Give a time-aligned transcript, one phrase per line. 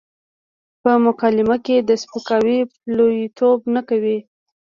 [0.81, 4.17] په مکالمه کې د سپکاوي پلويتوب نه کوي.